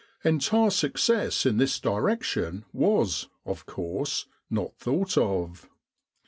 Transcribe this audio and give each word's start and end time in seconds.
Entire 0.23 0.71
success 0.71 1.45
in 1.45 1.57
this 1.57 1.79
direction 1.79 2.65
was, 2.73 3.27
of 3.45 3.67
course, 3.67 4.25
not 4.49 4.75
thought 4.75 5.15
of. 5.15 5.69